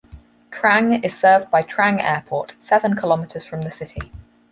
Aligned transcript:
Trang 0.49 1.03
is 1.05 1.15
served 1.15 1.51
by 1.51 1.61
Trang 1.61 1.99
Airport, 2.03 2.55
seven 2.57 2.95
kilometers 2.95 3.45
from 3.45 3.61
the 3.61 3.69
city. 3.69 4.11